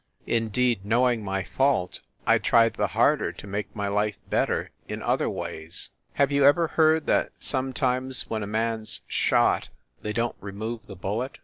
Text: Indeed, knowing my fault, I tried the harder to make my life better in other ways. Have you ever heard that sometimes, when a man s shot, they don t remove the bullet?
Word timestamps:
Indeed, 0.25 0.83
knowing 0.83 1.23
my 1.23 1.43
fault, 1.43 1.99
I 2.25 2.39
tried 2.39 2.73
the 2.73 2.87
harder 2.87 3.31
to 3.33 3.45
make 3.45 3.75
my 3.75 3.87
life 3.87 4.17
better 4.31 4.71
in 4.87 5.03
other 5.03 5.29
ways. 5.29 5.91
Have 6.13 6.31
you 6.31 6.43
ever 6.43 6.69
heard 6.69 7.05
that 7.05 7.31
sometimes, 7.37 8.27
when 8.27 8.41
a 8.41 8.47
man 8.47 8.81
s 8.81 9.01
shot, 9.05 9.69
they 10.01 10.11
don 10.11 10.31
t 10.31 10.37
remove 10.39 10.87
the 10.87 10.95
bullet? 10.95 11.37